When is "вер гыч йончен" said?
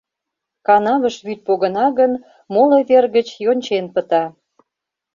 2.89-3.85